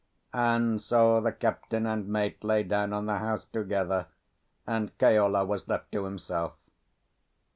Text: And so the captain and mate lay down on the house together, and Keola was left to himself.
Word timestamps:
And 0.33 0.81
so 0.81 1.21
the 1.21 1.31
captain 1.31 1.85
and 1.85 2.07
mate 2.07 2.43
lay 2.43 2.63
down 2.63 2.91
on 2.91 3.05
the 3.05 3.19
house 3.19 3.43
together, 3.45 4.07
and 4.65 4.97
Keola 4.97 5.45
was 5.45 5.67
left 5.67 5.91
to 5.91 6.05
himself. 6.05 6.53